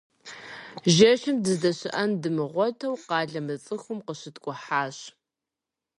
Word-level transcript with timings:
Жэщым 0.95 1.37
дыздэщыӏэн 1.43 2.11
дымыгъуэту 2.21 2.99
къалэ 3.07 3.41
мыцӏыхум 3.45 3.99
къыщуткӏухьащ. 4.05 4.97